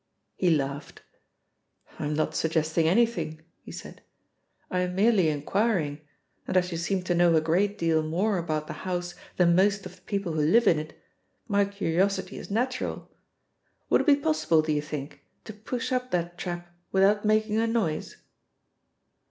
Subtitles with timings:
[0.35, 1.03] He laughed.
[1.99, 4.01] "I am not suggesting anything," he said,
[4.71, 6.01] "I am merely inquiring,
[6.47, 9.85] and as you seem to know a great deal more about the house than most
[9.85, 10.99] of the people who live in it,
[11.47, 13.11] my curiosity is natural.
[13.91, 17.67] Would it be possible, do you think, to push up that trap without making a
[17.67, 18.15] noise?"